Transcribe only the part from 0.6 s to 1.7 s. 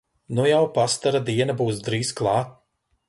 pastara diena